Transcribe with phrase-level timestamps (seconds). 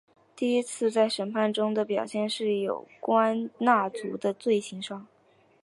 [0.35, 5.05] 第一次在审判中的表现是在有关纳粹的罪行上。